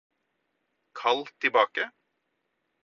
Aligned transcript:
kall 0.99 1.21
tilbake 1.39 1.85